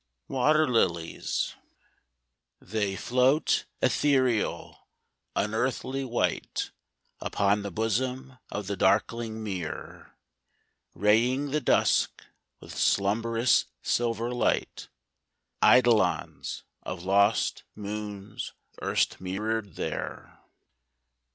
Water 0.29 0.67
Lilies 0.67 1.53
They 2.59 2.95
float 2.95 3.65
ethereal, 3.83 4.87
unearthly 5.35 6.03
white 6.03 6.71
Upon 7.19 7.61
the 7.61 7.69
bosom 7.69 8.39
of 8.49 8.65
the 8.65 8.75
darkling 8.75 9.43
mere, 9.43 10.15
Raying 10.95 11.51
the 11.51 11.61
dusk 11.61 12.25
with 12.59 12.73
slumbrous 12.75 13.65
silver 13.83 14.31
light 14.33 14.89
Eidolons 15.63 16.63
of 16.81 17.03
lost 17.03 17.61
moons 17.75 18.53
erst 18.81 19.21
mirrored 19.21 19.75
there. 19.75 20.39